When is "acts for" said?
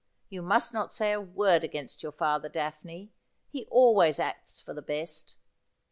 4.19-4.73